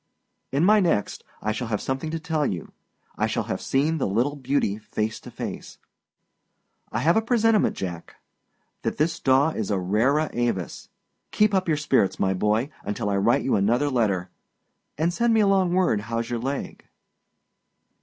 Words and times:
In 0.51 0.65
my 0.65 0.79
next 0.79 1.23
I 1.43 1.51
shall 1.51 1.67
have 1.67 1.79
something 1.79 2.09
to 2.09 2.19
tell 2.19 2.43
you. 2.43 2.71
I 3.19 3.27
shall 3.27 3.43
have 3.43 3.61
seen 3.61 3.99
the 3.99 4.07
little 4.07 4.35
beauty 4.35 4.79
face 4.79 5.19
to 5.19 5.29
face. 5.29 5.77
I 6.91 7.01
have 7.01 7.15
a 7.15 7.21
presentiment, 7.21 7.77
Jack, 7.77 8.15
that 8.81 8.97
this 8.97 9.19
Daw 9.19 9.51
is 9.51 9.69
a 9.69 9.77
rara 9.77 10.27
avis! 10.33 10.89
Keep 11.29 11.53
up 11.53 11.67
your 11.67 11.77
spirits, 11.77 12.19
my 12.19 12.33
boy, 12.33 12.71
until 12.83 13.11
I 13.11 13.17
write 13.17 13.43
you 13.43 13.55
another 13.55 13.91
letter 13.91 14.31
and 14.97 15.13
send 15.13 15.35
me 15.35 15.39
along 15.41 15.71
word 15.75 15.99
howâs 16.01 16.31
your 16.31 16.39
leg. 16.39 16.83